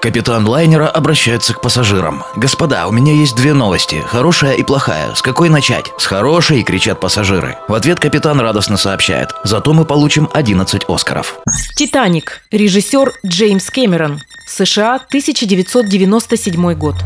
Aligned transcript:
Капитан 0.00 0.48
лайнера 0.48 0.88
обращается 0.88 1.52
к 1.52 1.60
пассажирам. 1.60 2.24
«Господа, 2.34 2.86
у 2.86 2.92
меня 2.92 3.12
есть 3.12 3.36
две 3.36 3.52
новости, 3.52 4.02
хорошая 4.06 4.54
и 4.54 4.62
плохая. 4.62 5.14
С 5.14 5.20
какой 5.20 5.50
начать?» 5.50 5.92
«С 5.98 6.06
хорошей!»– 6.06 6.62
кричат 6.64 7.00
пассажиры. 7.00 7.58
В 7.68 7.74
ответ 7.74 8.00
капитан 8.00 8.40
радостно 8.40 8.78
сообщает. 8.78 9.34
«Зато 9.44 9.74
мы 9.74 9.84
получим 9.84 10.30
11 10.32 10.84
Оскаров». 10.88 11.40
«Титаник». 11.76 12.40
Режиссер 12.50 13.12
Джеймс 13.26 13.68
Кэмерон. 13.68 14.22
США, 14.50 14.96
1997 14.96 16.74
год. 16.74 16.96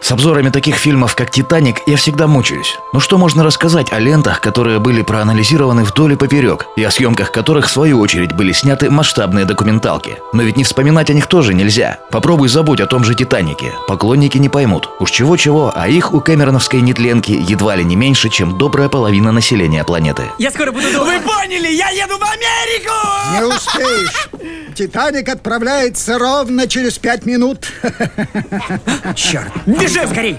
С 0.00 0.12
обзорами 0.12 0.48
таких 0.48 0.76
фильмов, 0.76 1.14
как 1.16 1.30
«Титаник», 1.30 1.82
я 1.86 1.96
всегда 1.96 2.26
мучаюсь. 2.26 2.78
Ну 2.94 3.00
что 3.00 3.18
можно 3.18 3.44
рассказать 3.44 3.92
о 3.92 3.98
лентах, 3.98 4.40
которые 4.40 4.78
были 4.78 5.02
проанализированы 5.02 5.84
вдоль 5.84 6.14
и 6.14 6.16
поперек, 6.16 6.66
и 6.76 6.84
о 6.84 6.90
съемках 6.90 7.30
которых, 7.30 7.66
в 7.66 7.70
свою 7.70 8.00
очередь, 8.00 8.32
были 8.32 8.52
сняты 8.52 8.90
масштабные 8.90 9.44
документалки? 9.44 10.16
Но 10.32 10.42
ведь 10.42 10.56
не 10.56 10.64
вспоминать 10.64 11.10
о 11.10 11.14
них 11.14 11.26
тоже 11.26 11.52
нельзя. 11.52 11.98
Попробуй 12.10 12.48
забудь 12.48 12.80
о 12.80 12.86
том 12.86 13.04
же 13.04 13.14
«Титанике». 13.14 13.74
Поклонники 13.86 14.38
не 14.38 14.48
поймут. 14.48 14.88
Уж 14.98 15.10
чего-чего, 15.10 15.72
а 15.74 15.88
их 15.88 16.14
у 16.14 16.20
Кэмероновской 16.20 16.80
нетленки 16.80 17.32
едва 17.32 17.76
ли 17.76 17.84
не 17.84 17.96
меньше, 17.96 18.30
чем 18.30 18.56
добрая 18.56 18.88
половина 18.88 19.32
населения 19.32 19.84
планеты. 19.84 20.22
Я 20.38 20.50
скоро 20.50 20.72
буду 20.72 20.90
дома. 20.92 21.04
Вы 21.04 21.20
поняли, 21.20 21.68
я 21.68 21.90
еду 21.90 22.16
в 22.16 22.22
Америку! 22.22 22.94
Не 23.34 23.44
успеешь. 23.44 24.67
Титаник 24.74 25.28
отправляется 25.28 26.18
ровно 26.18 26.66
через 26.68 26.98
пять 26.98 27.26
минут. 27.26 27.68
Черт. 29.14 29.52
Бежим 29.66 30.08
скорей! 30.08 30.38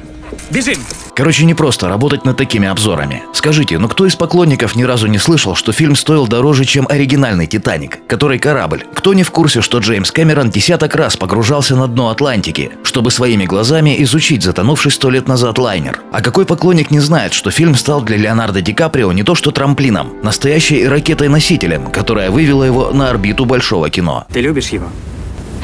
Бежим! 0.49 0.79
Короче, 1.19 1.43
не 1.43 1.53
просто 1.53 1.89
работать 1.89 2.23
над 2.23 2.37
такими 2.37 2.65
обзорами. 2.69 3.23
Скажите, 3.33 3.77
ну 3.77 3.89
кто 3.89 4.05
из 4.05 4.15
поклонников 4.15 4.77
ни 4.77 4.83
разу 4.83 5.07
не 5.07 5.17
слышал, 5.17 5.53
что 5.53 5.73
фильм 5.73 5.97
стоил 5.97 6.27
дороже, 6.29 6.63
чем 6.63 6.87
оригинальный 6.89 7.45
«Титаник», 7.45 7.99
который 8.07 8.39
корабль? 8.39 8.85
Кто 8.93 9.13
не 9.13 9.23
в 9.23 9.31
курсе, 9.31 9.59
что 9.59 9.79
Джеймс 9.79 10.11
Кэмерон 10.11 10.49
десяток 10.49 10.95
раз 10.95 11.17
погружался 11.17 11.75
на 11.75 11.89
дно 11.89 12.07
Атлантики, 12.07 12.71
чтобы 12.83 13.11
своими 13.11 13.43
глазами 13.43 14.01
изучить 14.03 14.43
затонувший 14.43 14.91
сто 14.91 15.09
лет 15.09 15.27
назад 15.27 15.57
лайнер? 15.57 15.99
А 16.13 16.21
какой 16.21 16.45
поклонник 16.45 16.89
не 16.89 17.01
знает, 17.01 17.33
что 17.33 17.51
фильм 17.51 17.75
стал 17.75 18.01
для 18.01 18.15
Леонардо 18.15 18.61
Ди 18.61 18.71
Каприо 18.71 19.11
не 19.11 19.23
то 19.23 19.35
что 19.35 19.51
трамплином, 19.51 20.13
настоящей 20.23 20.87
ракетой-носителем, 20.87 21.87
которая 21.87 22.31
вывела 22.31 22.63
его 22.63 22.91
на 22.91 23.09
орбиту 23.09 23.43
большого 23.43 23.89
кино? 23.89 24.25
Ты 24.31 24.39
любишь 24.39 24.69
его? 24.69 24.87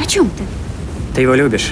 О 0.04 0.06
чем 0.06 0.30
ты? 0.32 0.44
Ты 1.16 1.22
его 1.22 1.34
любишь? 1.34 1.72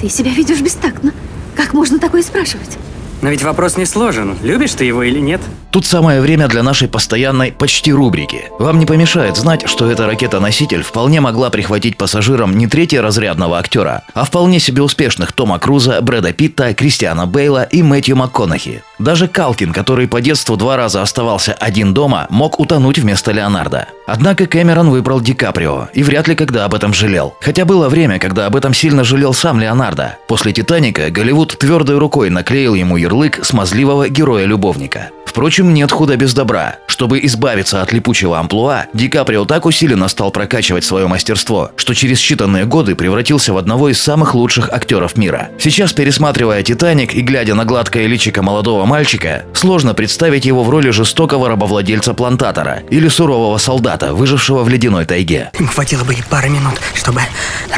Ты 0.00 0.08
себя 0.08 0.30
ведешь 0.30 0.62
бестактно. 0.62 1.12
Как 1.54 1.74
можно 1.74 1.98
такое 1.98 2.22
спрашивать? 2.22 2.78
Но 3.22 3.30
ведь 3.30 3.42
вопрос 3.42 3.76
не 3.76 3.84
сложен. 3.84 4.36
Любишь 4.42 4.72
ты 4.72 4.84
его 4.84 5.02
или 5.02 5.18
нет? 5.18 5.40
Тут 5.70 5.86
самое 5.86 6.20
время 6.20 6.48
для 6.48 6.62
нашей 6.62 6.88
постоянной 6.88 7.52
почти 7.52 7.92
рубрики. 7.92 8.44
Вам 8.58 8.78
не 8.78 8.86
помешает 8.86 9.36
знать, 9.36 9.68
что 9.68 9.90
эта 9.90 10.06
ракета-носитель 10.06 10.82
вполне 10.82 11.20
могла 11.20 11.50
прихватить 11.50 11.96
пассажирам 11.96 12.56
не 12.56 12.66
третьеразрядного 12.66 13.58
актера, 13.58 14.02
а 14.14 14.24
вполне 14.24 14.58
себе 14.58 14.82
успешных 14.82 15.32
Тома 15.32 15.58
Круза, 15.58 16.00
Брэда 16.00 16.32
Питта, 16.32 16.74
Кристиана 16.74 17.26
Бейла 17.26 17.64
и 17.64 17.82
Мэтью 17.82 18.16
МакКонахи. 18.16 18.82
Даже 19.00 19.28
Калкин, 19.28 19.72
который 19.72 20.06
по 20.06 20.20
детству 20.20 20.58
два 20.58 20.76
раза 20.76 21.00
оставался 21.00 21.54
один 21.54 21.94
дома, 21.94 22.26
мог 22.28 22.60
утонуть 22.60 22.98
вместо 22.98 23.32
Леонардо. 23.32 23.88
Однако 24.06 24.46
Кэмерон 24.46 24.90
выбрал 24.90 25.22
Ди 25.22 25.32
Каприо 25.32 25.88
и 25.94 26.02
вряд 26.02 26.28
ли 26.28 26.34
когда 26.34 26.66
об 26.66 26.74
этом 26.74 26.92
жалел. 26.92 27.34
Хотя 27.40 27.64
было 27.64 27.88
время, 27.88 28.18
когда 28.18 28.44
об 28.44 28.56
этом 28.56 28.74
сильно 28.74 29.02
жалел 29.02 29.32
сам 29.32 29.58
Леонардо. 29.58 30.18
После 30.28 30.52
«Титаника» 30.52 31.10
Голливуд 31.10 31.56
твердой 31.58 31.96
рукой 31.96 32.28
наклеил 32.28 32.74
ему 32.74 32.98
ярлык 32.98 33.42
смазливого 33.42 34.10
героя-любовника. 34.10 35.08
Впрочем, 35.30 35.72
нет 35.72 35.92
худа 35.92 36.16
без 36.16 36.34
добра. 36.34 36.78
Чтобы 36.88 37.24
избавиться 37.24 37.82
от 37.82 37.92
липучего 37.92 38.40
амплуа, 38.40 38.86
Ди 38.92 39.08
Каприо 39.08 39.44
так 39.44 39.64
усиленно 39.64 40.08
стал 40.08 40.32
прокачивать 40.32 40.84
свое 40.84 41.06
мастерство, 41.06 41.70
что 41.76 41.94
через 41.94 42.18
считанные 42.18 42.64
годы 42.64 42.96
превратился 42.96 43.52
в 43.52 43.56
одного 43.56 43.90
из 43.90 44.02
самых 44.02 44.34
лучших 44.34 44.72
актеров 44.72 45.16
мира. 45.16 45.50
Сейчас, 45.60 45.92
пересматривая 45.92 46.64
«Титаник» 46.64 47.14
и 47.14 47.20
глядя 47.20 47.54
на 47.54 47.64
гладкое 47.64 48.08
личико 48.08 48.42
молодого 48.42 48.86
мальчика, 48.86 49.44
сложно 49.54 49.94
представить 49.94 50.46
его 50.46 50.64
в 50.64 50.70
роли 50.70 50.90
жестокого 50.90 51.48
рабовладельца-плантатора 51.48 52.82
или 52.90 53.06
сурового 53.06 53.56
солдата, 53.58 54.12
выжившего 54.12 54.64
в 54.64 54.68
ледяной 54.68 55.04
тайге. 55.04 55.52
Им 55.60 55.68
хватило 55.68 56.02
бы 56.02 56.14
и 56.14 56.22
пары 56.28 56.48
минут, 56.48 56.80
чтобы 56.94 57.20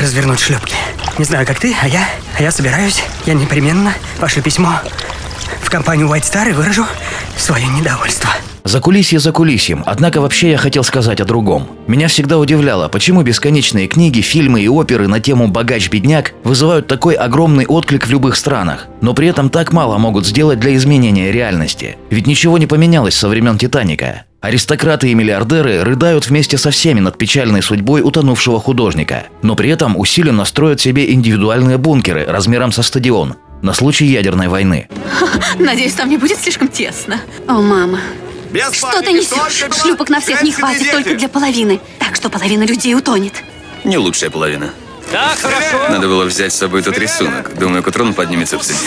развернуть 0.01 0.41
шлюпки. 0.41 0.75
Не 1.19 1.27
знаю, 1.27 1.47
как 1.47 1.61
ты, 1.61 1.77
а 1.83 1.87
я, 1.87 2.09
а 2.39 2.43
я 2.43 2.51
собираюсь. 2.51 3.03
Я 3.27 3.34
непременно 3.34 3.93
ваше 4.19 4.41
письмо 4.41 4.81
в 5.63 5.69
компанию 5.71 6.09
White 6.09 6.23
Star 6.23 6.49
и 6.49 6.53
выражу 6.53 6.87
свое 7.37 7.66
недовольство. 7.66 8.31
За 8.65 8.81
кулисье 8.81 9.19
за 9.19 9.32
кулисьем, 9.32 9.82
однако 9.87 10.20
вообще 10.20 10.53
я 10.53 10.56
хотел 10.56 10.84
сказать 10.84 11.20
о 11.20 11.25
другом. 11.25 11.69
Меня 11.88 12.06
всегда 12.06 12.38
удивляло, 12.38 12.88
почему 12.88 13.22
бесконечные 13.22 13.88
книги, 13.88 14.20
фильмы 14.20 14.62
и 14.62 14.69
оперы 14.69 15.09
на 15.09 15.19
тему 15.19 15.48
«богач-бедняк» 15.48 16.32
вызывают 16.44 16.87
такой 16.87 17.15
огромный 17.15 17.66
отклик 17.66 18.06
в 18.06 18.10
любых 18.10 18.37
странах, 18.37 18.87
но 19.00 19.15
при 19.15 19.26
этом 19.26 19.50
так 19.50 19.72
мало 19.72 19.98
могут 19.98 20.26
сделать 20.26 20.60
для 20.60 20.76
изменения 20.76 21.32
реальности. 21.32 21.97
Ведь 22.10 22.28
ничего 22.28 22.56
не 22.56 22.69
поменялось 22.69 23.15
со 23.15 23.28
времен 23.28 23.59
«Титаника». 23.59 24.25
Аристократы 24.41 25.09
и 25.09 25.15
миллиардеры 25.15 25.84
рыдают 25.84 26.28
вместе 26.28 26.59
со 26.59 26.71
всеми 26.71 27.00
над 27.00 27.16
печальной 27.16 27.62
судьбой 27.62 28.03
утонувшего 28.03 28.60
художника, 28.60 29.25
но 29.42 29.54
при 29.54 29.71
этом 29.71 29.98
усиленно 29.98 30.44
строят 30.44 30.81
себе 30.81 31.12
индивидуальные 31.12 31.78
бункеры 31.78 32.25
размером 32.26 32.72
со 32.72 32.82
стадион 32.82 33.37
на 33.62 33.73
случай 33.73 34.05
ядерной 34.06 34.49
войны. 34.49 34.89
Надеюсь, 35.59 35.95
там 35.95 36.11
не 36.11 36.19
будет 36.19 36.39
слишком 36.41 36.69
тесно. 36.69 37.21
О, 37.49 37.55
мама. 37.55 38.00
Без 38.50 38.73
Что 38.75 39.00
ты 39.00 39.12
несешь? 39.12 39.61
только 39.61 39.78
Шлюпок 39.81 40.11
на 40.11 40.21
всех 40.21 40.43
не 40.43 40.50
и 40.50 40.53
хватит, 40.53 40.81
дети. 40.81 40.91
только 40.93 41.15
для 41.15 41.28
половины. 41.28 41.81
Так 41.99 42.17
что 42.17 42.28
половина 42.28 42.65
людей 42.65 42.95
утонет. 42.95 43.43
Не 43.84 43.97
лучшая 43.97 44.28
половина. 44.31 44.71
Да, 45.11 45.34
хорошо. 45.41 45.89
Надо 45.89 46.06
было 46.09 46.25
взять 46.25 46.53
с 46.53 46.56
собой 46.56 46.83
тот 46.83 46.99
рисунок. 46.99 47.56
Думаю, 47.59 47.83
к 47.83 47.87
утру 47.87 48.05
он 48.05 48.15
поднимется 48.15 48.59
в 48.59 48.62
цене. 48.62 48.78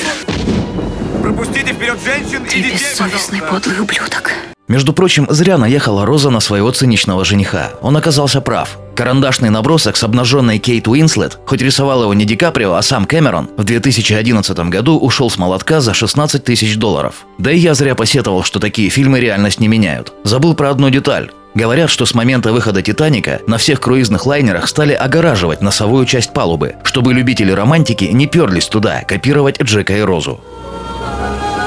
Пропустите 1.22 1.74
вперед 1.74 1.98
женщин 2.04 2.44
и 2.44 2.50
Ты 2.50 2.56
детей, 2.58 2.72
бессовестный 2.74 3.40
пожалуйста. 3.42 3.70
подлый 3.70 3.80
ублюдок. 3.82 4.32
Между 4.68 4.94
прочим, 4.94 5.28
зря 5.30 5.58
наехала 5.58 6.06
Роза 6.06 6.30
на 6.30 6.40
своего 6.40 6.72
циничного 6.72 7.26
жениха. 7.26 7.72
Он 7.82 7.98
оказался 7.98 8.42
прав. 8.42 8.78
Карандашный 8.96 9.50
набросок 9.50 9.98
с 9.98 10.04
обнаженной 10.04 10.58
Кейт 10.58 10.88
Уинслет, 10.88 11.38
хоть 11.46 11.62
рисовал 11.62 12.04
его 12.04 12.14
не 12.14 12.24
Ди 12.24 12.38
Каприо, 12.38 12.76
а 12.76 12.82
сам 12.82 13.06
Кэмерон, 13.06 13.50
в 13.58 13.64
2011 13.66 14.58
году 14.70 14.98
ушел 14.98 15.30
с 15.30 15.38
молотка 15.38 15.82
за 15.82 15.94
16 15.94 16.44
тысяч 16.44 16.78
долларов. 16.78 17.26
Да 17.38 17.52
и 17.52 17.58
я 17.58 17.74
зря 17.74 17.94
посетовал, 17.94 18.44
что 18.44 18.60
такие 18.60 18.90
фильмы 18.90 19.20
реальность 19.20 19.60
не 19.60 19.68
меняют. 19.68 20.14
Забыл 20.24 20.54
про 20.54 20.70
одну 20.70 20.90
деталь. 20.90 21.32
Говорят, 21.56 21.90
что 21.90 22.06
с 22.06 22.14
момента 22.14 22.52
выхода 22.54 22.82
«Титаника» 22.82 23.42
на 23.48 23.58
всех 23.58 23.80
круизных 23.80 24.26
лайнерах 24.26 24.68
стали 24.68 24.94
огораживать 24.94 25.62
носовую 25.62 26.06
часть 26.06 26.32
палубы, 26.32 26.76
чтобы 26.84 27.14
любители 27.14 27.52
романтики 27.52 28.06
не 28.06 28.28
перлись 28.28 28.68
туда 28.68 29.02
копировать 29.02 29.62
Джека 29.62 29.98
и 29.98 30.02
Розу. 30.02 30.40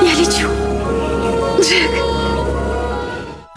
Я 0.02 0.14
лечу. 0.14 0.48
Джек, 1.60 1.97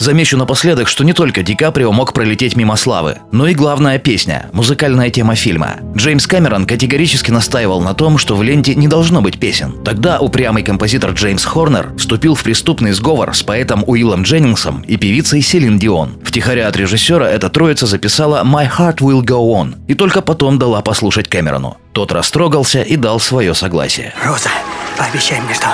Замечу 0.01 0.35
напоследок, 0.35 0.87
что 0.87 1.03
не 1.03 1.13
только 1.13 1.43
Ди 1.43 1.53
Каприо 1.53 1.91
мог 1.91 2.13
пролететь 2.13 2.55
мимо 2.55 2.75
славы, 2.75 3.19
но 3.31 3.45
и 3.45 3.53
главная 3.53 3.99
песня, 3.99 4.49
музыкальная 4.51 5.11
тема 5.11 5.35
фильма. 5.35 5.75
Джеймс 5.95 6.25
Кэмерон 6.25 6.65
категорически 6.65 7.29
настаивал 7.29 7.81
на 7.81 7.93
том, 7.93 8.17
что 8.17 8.35
в 8.35 8.41
ленте 8.41 8.73
не 8.73 8.87
должно 8.87 9.21
быть 9.21 9.39
песен. 9.39 9.83
Тогда 9.83 10.19
упрямый 10.19 10.63
композитор 10.63 11.11
Джеймс 11.11 11.45
Хорнер 11.45 11.93
вступил 11.99 12.33
в 12.33 12.41
преступный 12.41 12.93
сговор 12.93 13.35
с 13.35 13.43
поэтом 13.43 13.83
Уиллом 13.85 14.23
Дженнингсом 14.23 14.81
и 14.81 14.97
певицей 14.97 15.43
Селин 15.43 15.77
Дион. 15.77 16.17
Втихаря 16.23 16.67
от 16.67 16.75
режиссера 16.77 17.29
эта 17.29 17.51
троица 17.51 17.85
записала 17.85 18.43
«My 18.43 18.67
Heart 18.67 19.01
Will 19.01 19.21
Go 19.21 19.53
On» 19.53 19.75
и 19.87 19.93
только 19.93 20.23
потом 20.23 20.57
дала 20.57 20.81
послушать 20.81 21.27
Кэмерону. 21.27 21.77
Тот 21.91 22.11
растрогался 22.11 22.81
и 22.81 22.95
дал 22.95 23.19
свое 23.19 23.53
согласие. 23.53 24.15
Роза, 24.25 24.49
пообещай 24.97 25.39
мне, 25.41 25.53
что 25.53 25.67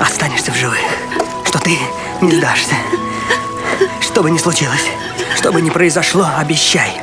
останешься 0.00 0.50
в 0.50 0.56
живых. 0.56 0.80
Что 1.44 1.58
ты 1.58 1.76
не 2.22 2.32
сдашься. 2.32 2.74
Что 4.00 4.22
бы 4.22 4.30
ни 4.30 4.38
случилось, 4.38 4.84
что 5.36 5.52
бы 5.52 5.60
ни 5.60 5.70
произошло, 5.70 6.28
обещай. 6.38 7.00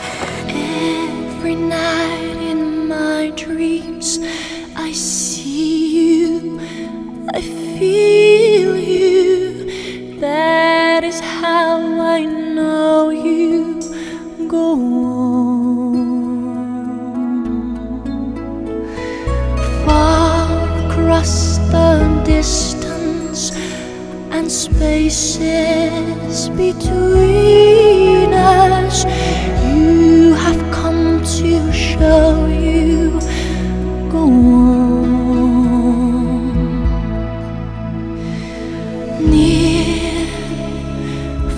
Spaces 24.53 26.49
between 26.49 28.33
us. 28.33 29.03
You 29.65 30.35
have 30.35 30.61
come 30.71 31.21
to 31.39 31.73
show 31.73 32.45
you. 32.45 33.19
Go 34.11 34.23
on. 34.23 34.83
Near, 39.29 40.27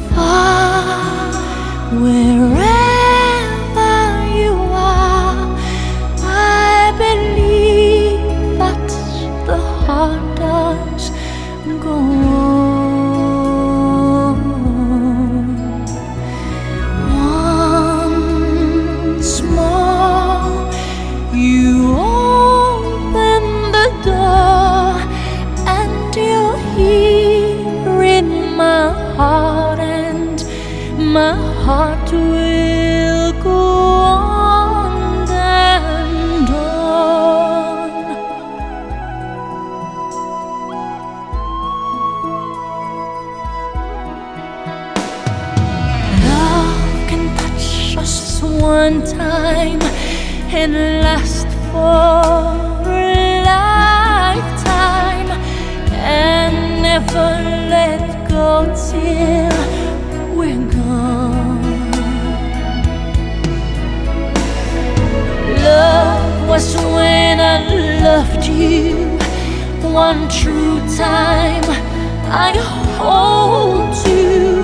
far, 0.10 1.34
wherever 2.00 2.55
my 31.16 31.34
heart 31.64 32.12
will 32.12 33.32
go 33.42 33.50
on 33.50 35.30
and 35.32 36.50
on. 36.50 37.90
Love 46.28 47.08
can 47.10 47.24
touch 47.38 47.96
us 47.98 48.42
one 48.44 49.02
time 49.06 49.82
and 50.62 50.74
last 51.02 51.48
for 51.72 52.92
a 52.92 53.42
lifetime 53.56 55.30
and 55.94 56.82
never 56.82 57.30
let 57.76 58.04
go 58.30 58.66
till 58.90 59.85
one 69.96 70.28
true 70.28 70.80
time. 70.98 71.64
I 72.48 72.52
hold 72.98 73.96
you. 74.06 74.62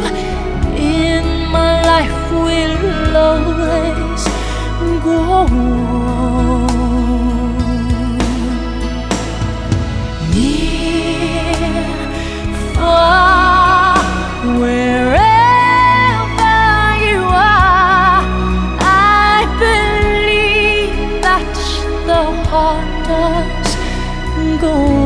In 0.76 1.24
my 1.58 1.74
life 1.92 2.22
will 2.32 3.16
always 3.16 4.24
go 5.06 5.91
upon 22.42 23.04
does 23.04 24.62
Go 24.62 25.01